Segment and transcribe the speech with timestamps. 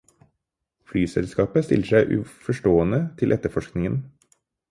[0.91, 4.01] Flyselskapet stiller seg uforstående til etterforskningen.